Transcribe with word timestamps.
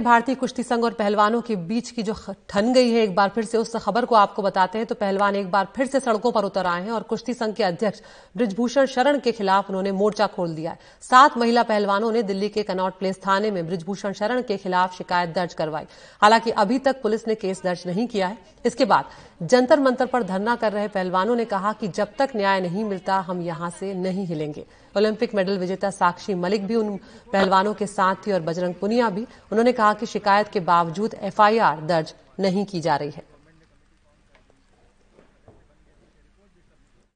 भारतीय 0.00 0.34
कुश्ती 0.34 0.62
संघ 0.62 0.84
और 0.84 0.92
पहलवानों 0.92 1.40
के 1.40 1.56
बीच 1.56 1.90
की 1.90 2.02
जो 2.02 2.14
ठन 2.48 2.72
गई 2.72 2.90
है, 2.90 3.02
एक 3.02 3.14
बार 3.14 3.28
फिर 3.28 3.44
से 3.44 3.58
उस 3.58 3.76
खबर 3.76 4.04
को 4.04 4.14
आपको 4.14 4.42
बताते 4.42 4.78
हैं। 4.78 4.86
तो 4.86 4.94
पहलवान 4.94 5.36
एक 5.36 5.50
बार 5.50 5.68
फिर 5.76 5.86
से 5.86 6.00
सड़कों 6.00 6.32
पर 6.32 6.44
उतर 6.44 6.66
आए 6.66 6.82
हैं 6.82 6.90
और 6.90 7.02
कुश्ती 7.02 7.34
संघ 7.34 7.54
के 7.54 7.62
अध्यक्ष 7.62 8.00
ब्रिजभूषण 8.36 8.86
शरण 8.86 9.18
के 9.18 9.32
खिलाफ 9.32 9.68
उन्होंने 9.68 9.92
मोर्चा 9.92 10.26
खोल 10.26 10.54
दिया 10.54 10.70
है। 10.70 10.78
सात 11.02 11.38
महिला 11.38 11.62
पहलवानों 11.62 12.12
ने 12.12 12.22
दिल्ली 12.22 12.48
के 12.48 12.62
कनॉट 12.62 12.98
प्लेस 12.98 13.20
थाने 13.26 13.50
में 13.50 13.66
ब्रिजभूषण 13.66 14.12
शरण 14.12 14.42
के 14.42 14.56
खिलाफ 14.56 14.96
शिकायत 14.98 15.30
दर्ज 15.30 15.54
करवाई। 15.54 15.84
हालाँकि 16.22 16.50
अभी 16.50 16.78
तक 16.78 17.02
पुलिस 17.02 17.26
ने 17.28 17.34
केस 17.34 17.62
दर्ज 17.64 17.82
नहीं 17.86 18.06
किया 18.06 18.26
है। 18.26 18.38
इसके 18.66 18.84
बाद 18.84 19.04
जंतर 19.42 19.80
मंतर 19.80 20.06
पर 20.06 20.22
धरना 20.22 20.54
कर 20.56 20.72
रहे 20.72 20.88
पहलवानों 20.88 21.36
ने 21.36 21.44
कहा 21.44 21.72
कि 21.72 21.88
जब 21.88 22.08
तक 22.18 22.30
न्याय 22.36 22.60
नहीं 22.60 22.84
मिलता, 22.84 23.18
हम 23.18 23.40
यहाँ 23.42 23.70
से 23.70 23.94
नहीं 23.94 24.26
हिलेंगे। 24.26 24.64
ओलंपिक 24.96 25.34
मेडल 25.34 25.58
विजेता 25.58 25.90
साक्षी 25.90 26.34
मलिक 26.34 26.66
भी 26.66 26.74
उन 26.74 26.96
पहलवानों 27.32 27.74
के 27.74 27.86
साथ 27.86 28.26
थी 28.26 28.32
और 28.32 28.40
बजरंग 28.40 28.74
पुनिया 28.74 29.10
भी। 29.10 29.20
उन्होंने 29.20 29.72
कहा 29.72 29.89
कि 29.94 30.06
शिकायत 30.06 30.48
के 30.48 30.60
बावजूद 30.62 31.14
एफआईआर 31.22 31.80
दर्ज 31.86 32.14
नहीं 32.40 32.64
की 32.64 32.80
जा 32.80 32.96
रही 32.96 33.10
है। 33.10 33.24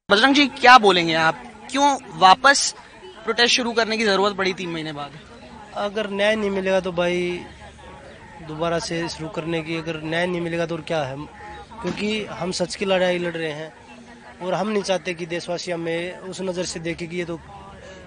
बजरंग 0.09 0.35
जी 0.35 0.45
क्या 0.47 0.77
बोलेंगे 0.77 1.13
आप? 1.15 1.41
क्यों 1.71 1.97
वापस 2.19 2.73
प्रोटेस्ट 3.23 3.55
शुरू 3.55 3.71
करने 3.73 3.97
की 3.97 4.03
ज़रूरत 4.03 4.35
पड़ी 4.37 4.53
तीन 4.53 4.69
महीने 4.69 4.93
बाद? 4.93 5.11
अगर 5.75 6.09
न्याय 6.11 6.35
नहीं 6.35 6.49
मिलेगा 6.49 6.79
तो 6.79 6.91
भाई 6.91 7.39
दोबारा 8.47 8.79
से 8.79 9.07
शुरू 9.09 9.29
करने 9.29 9.61
की 9.61 9.77
अगर 9.77 10.01
न्याय 10.03 10.27
नहीं 10.27 10.41
मिलेगा 10.41 10.65
तो 10.65 10.75
और 10.75 10.81
क्या 10.81 11.03
है? 11.03 11.15
क्योंकि 11.81 12.25
हम 12.33 12.51
सच 12.51 12.75
की 12.75 12.85
लड़ाई 12.85 13.17
लड़ 13.17 13.33
रहे 13.33 13.51
हैं 13.51 13.73
और 14.41 14.53
हम 14.53 14.67
नहीं 14.67 14.83
चाहते 14.83 15.13
कि 15.13 15.25
देशवासी 15.25 15.71
हमें 15.71 16.17
उस 16.19 16.41
नज़र 16.41 16.65
से 16.65 16.79
देखे 16.79 17.07
कि 17.07 17.17
ये 17.17 17.25
तो 17.25 17.39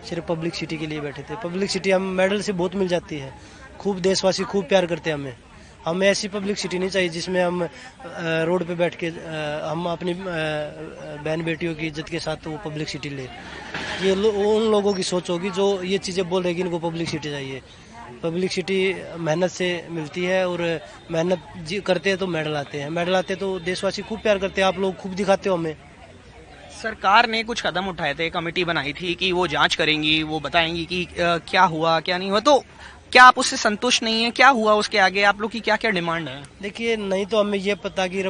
सिर्फ़ 0.08 0.24
पब्लिक 0.26 0.54
सिटी 0.54 0.76
के 0.78 0.86
लिए 0.86 1.00
बैठे 1.00 1.22
थे। 1.22 1.36
पब्लिक 1.44 1.70
सिटी 1.70 1.90
हम 1.90 2.02
मेडल 2.16 2.42
से 2.42 2.52
बहुत 2.52 2.74
मिल 2.74 2.88
जाती 2.88 3.18
है। 3.18 3.32
खूब 3.80 3.98
देशवासी 4.00 4.44
खूब 4.44 4.64
प्यार 4.64 4.86
करते 4.86 5.10
हैं 5.10 5.16
हमें। 5.16 5.36
हमें 5.84 6.06
ऐसी 6.08 6.28
पब्लिक 6.28 6.58
सिटी 6.58 6.78
नहीं 6.78 6.90
चाहिए 6.90 7.08
जिसमें 7.08 7.42
हम 7.42 7.62
रोड 8.44 8.64
पे 8.66 8.74
बैठ 8.74 8.94
के 8.94 9.06
हम 9.06 9.86
अपनी 9.88 10.14
बहन 10.14 11.42
बेटियों 11.44 11.74
की 11.74 11.86
इज़्ज़त 11.86 12.08
के 12.08 12.18
साथ 12.20 12.46
वो 12.46 12.56
पब्लिक 12.64 12.88
सिटी 12.88 13.10
ले। 13.10 13.26
ये 14.02 14.14
लो, 14.14 14.30
उन 14.30 14.70
लोगों 14.70 14.94
की 14.94 15.02
सोच 15.04 15.30
होगी 15.30 15.50
जो 15.50 15.82
ये 15.84 15.98
चीज़ें 15.98 16.28
बोल 16.28 16.42
रहे 16.42 16.54
कि 16.54 16.60
इनको 16.60 16.78
पब्लिक 16.80 17.08
सिटी 17.08 17.30
चाहिए। 17.30 17.62
पब्लिक 18.22 18.52
सिटी 18.52 18.80
मेहनत 19.18 19.50
से 19.50 19.68
मिलती 19.90 20.24
है 20.24 20.46
और 20.48 20.60
मेहनत 21.10 21.82
करते 21.86 22.10
हैं 22.10 22.18
तो 22.18 22.26
मेडल 22.28 22.56
आते 22.56 22.80
हैं। 22.80 22.88
मेडल 22.90 23.16
आते 23.16 23.32
हैं 23.32 23.40
तो 23.40 23.58
देशवासी 23.60 24.02
खूब 24.02 24.20
प्यार 24.20 24.38
करते 24.38 24.60
हैं। 24.60 24.68
आप 24.68 24.78
लोग 24.78 24.96
खूब 24.96 25.14
दिखाते 25.14 25.48
हो 25.48 25.56
हमें। 25.56 25.76
सरकार 26.72 27.28
ने 27.28 27.42
कुछ 27.44 27.62
कदम 27.62 27.88
उठाए 27.88 28.14
थे 28.14 28.28
कमेटी 28.30 28.64
बनाई 28.64 28.92
थी 28.92 29.14
कि 29.14 29.30
वो 29.32 29.46
जाँच 29.48 29.74
करेंगी 29.74 30.22
वो 30.24 30.40
बताएँगी 30.40 30.84
कि 30.84 31.06
क्या 31.18 31.62
हुआ 31.64 31.98
क्या 32.00 32.18
नहीं 32.18 32.30
हुआ। 32.30 32.40
तो 32.40 32.62
क्या 33.12 33.24
आप 33.24 33.38
उससे 33.38 33.56
संतुष्ट 33.56 34.02
नहीं 34.02 34.22
है? 34.22 34.30
क्या 34.30 34.48
हुआ 34.48 34.72
उसके 34.72 34.98
आगे? 34.98 35.22
आप 35.22 35.40
लोग 35.40 35.50
की 35.50 35.60
क्या 35.60 35.76
क्या 35.76 35.90
डिमांड 35.90 36.28
है? 36.28 36.42
देखिए, 36.62 36.96
नहीं 36.96 37.26
तो 37.26 37.40
हमें 37.40 37.58
ये 37.58 37.74
पता 37.74 38.06
कि 38.06 38.22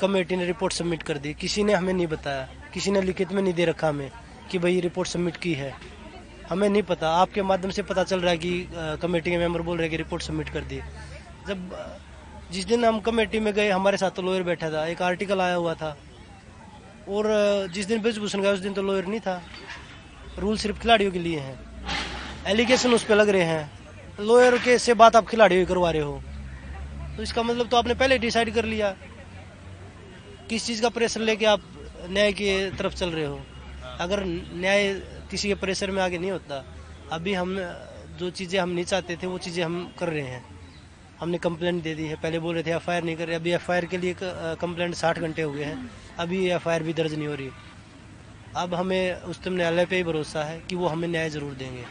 कमेटी 0.00 0.36
ने 0.36 0.46
रिपोर्ट 0.46 0.72
सबमिट 0.72 1.02
कर 1.02 1.18
दी। 1.18 1.32
किसी 1.34 1.64
ने 1.64 1.74
हमें 1.74 1.92
नहीं 1.92 2.06
बताया। 2.06 2.48
किसी 2.74 2.90
ने 2.90 3.02
लिखित 3.02 3.32
में 3.32 3.42
नहीं 3.42 3.54
दे 3.54 3.64
रखा 3.64 3.88
हमें 3.88 4.10
कि 4.50 4.58
भाई 4.58 4.80
रिपोर्ट 4.80 5.08
सबमिट 5.08 5.36
की 5.36 5.52
है। 5.52 5.72
हमें 6.50 6.68
नहीं 6.68 6.82
पता। 6.82 7.10
आपके 7.10 7.42
माध्यम 7.42 7.70
से 7.70 7.82
पता 7.82 8.04
चल 8.04 8.20
रहा 8.20 8.30
है 8.30 8.38
कि 8.38 8.68
कमेटी 9.02 9.30
के 9.30 9.38
मेंबर 9.38 9.62
बोल 9.62 9.78
रहे 9.78 9.88
कि 9.88 9.96
रिपोर्ट 9.96 10.22
सबमिट 10.22 10.48
कर 10.48 10.60
दी। 10.60 10.80
जब 11.48 11.70
जिस 12.52 12.64
दिन 12.64 12.84
हम 12.84 13.00
कमेटी 13.00 13.40
में 13.40 13.52
गए, 13.54 13.70
हमारे 13.70 13.96
साथ 13.96 14.10
तो 14.10 14.22
लॉयर 14.22 14.42
बैठा 14.42 14.70
था। 14.70 14.86
एक 14.86 15.02
आर्टिकल 15.02 15.40
आया 15.40 15.54
हुआ 15.54 15.74
था। 15.74 15.96
और 17.08 17.26
जिस 17.74 17.86
दिन 17.86 18.02
ब्रिजभूषण 18.02 18.40
गया 18.40 18.52
उस 18.52 18.58
दिन 18.58 18.72
तो 18.72 18.82
लॉयर 18.82 19.06
नहीं 19.06 19.20
था। 19.20 19.42
रूल 20.38 20.56
सिर्फ़ 20.58 20.78
खिलाड़ियों 20.80 21.12
के 21.12 21.18
लिए 21.18 21.38
हैं। 21.38 21.58
एलिगेशन 22.46 22.94
उस 22.94 23.04
पर 23.04 23.16
लग 23.16 23.28
रहे 23.28 23.42
हैं। 23.42 23.70
लॉयर 24.18 24.56
के 24.58 24.78
से 24.78 24.94
बात 24.94 25.16
आप 25.16 25.26
खिलाड़ी 25.28 25.64
करवा 25.66 25.90
रहे 25.90 26.02
हो। 26.02 26.20
तो 27.16 27.22
इसका 27.22 27.42
मतलब 27.42 27.68
तो 27.68 27.76
आपने 27.76 27.94
पहले 27.94 28.18
डिसाइड 28.18 28.52
कर 28.54 28.64
लिया 28.64 28.94
किस 30.50 30.66
चीज़ 30.66 30.82
का 30.82 30.88
प्रेशर 30.88 31.20
लेके 31.20 31.46
आप 31.46 31.62
न्याय 32.10 32.32
की 32.32 32.48
तरफ़ 32.78 32.94
चल 32.94 33.10
रहे 33.10 33.24
हो। 33.24 33.38
अगर 34.00 34.24
न्याय 34.24 34.92
किसी 35.30 35.48
के 35.48 35.54
प्रेशर 35.56 35.90
में 35.90 36.02
आगे 36.02 36.18
नहीं 36.18 36.30
होता, 36.30 36.64
अभी 37.12 37.34
हम 37.34 37.56
जो 38.18 38.30
चीज़ें 38.30 38.58
हम 38.60 38.68
नहीं 38.70 38.84
चाहते 38.84 39.16
थे, 39.16 39.26
वो 39.26 39.38
चीज़ें 39.38 39.64
हम 39.64 39.92
कर 39.98 40.08
रहे 40.08 40.22
हैं। 40.22 40.44
हमने 41.20 41.38
कंप्लेंट 41.38 41.82
दे 41.82 41.94
दी 41.94 42.06
है। 42.06 42.16
पहले 42.16 42.38
बोल 42.38 42.54
रहे 42.54 42.62
थे 42.62 42.70
एफआईआर 42.70 43.02
नहीं 43.04 43.16
कर 43.16 43.26
रहे, 43.26 43.36
अभी 43.36 43.52
एफआईआर 43.52 43.84
के 43.84 43.98
लिए 43.98 44.14
कंप्लेंट 44.20 44.94
साठ 44.94 45.18
घंटे 45.18 45.42
हो 45.42 45.52
गए 45.52 45.64
हैं। 45.64 45.90
अभी 46.18 46.46
एफआईआर 46.50 46.82
भी 46.82 46.92
दर्ज 46.92 47.14
नहीं 47.14 47.28
हो 47.28 47.34
रही। 47.34 47.50
अब 48.56 48.74
हमें 48.74 49.22
उच्चतम 49.22 49.52
न्यायालय 49.52 49.86
पे 49.86 49.96
ही 49.96 50.04
भरोसा 50.04 50.44
है 50.44 50.60
कि 50.60 50.76
वो 50.76 50.86
हमें 50.88 51.08
न्याय 51.08 51.30
ज़रूर 51.30 51.52
देंगे। 51.54 51.84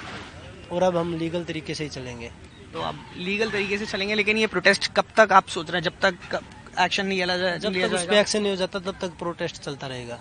और 0.72 0.84
अब 0.84 0.98
हम 0.98 1.16
लीगल 1.18 1.44
तरीके 1.44 1.76
से 1.76 1.84
ही 1.84 1.90
चलेंगे। 1.90 2.32
तो 2.74 2.82
अब 2.82 3.00
लीगल 3.18 3.52
तरीके 3.52 3.78
से 3.78 3.86
चलेंगे 3.86 4.16
लेकिन 4.16 4.38
ये 4.38 4.48
प्रोटेस्ट 4.48 4.92
कब 4.94 5.06
तक 5.18 5.32
आप 5.32 5.48
सोच 5.48 5.70
रहे 5.70 5.82
हैं? 5.82 5.84
जब 5.84 6.00
तक 6.02 6.42
एक्शन 6.82 7.06
नहीं 7.06 7.18
लिया 7.18 7.38
जाए 7.38 7.60
जब 7.60 7.74
तक 7.74 7.94
उस 7.94 8.06
पर 8.06 8.14
एक्शन 8.14 8.42
नहीं 8.42 8.52
हो 8.52 8.58
जाता 8.58 8.80
तब 8.80 8.98
तक 9.02 9.18
प्रोटेस्ट 9.20 9.62
चलता 9.64 9.88
रहेगा। 9.88 10.20